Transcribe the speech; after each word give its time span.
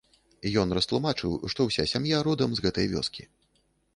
Ён 0.61 0.71
растлумачыў, 0.77 1.35
што 1.53 1.67
ўся 1.67 1.85
сям'я 1.93 2.23
родам 2.27 2.49
з 2.57 2.65
гэтай 2.67 2.87
вёскі. 2.97 3.23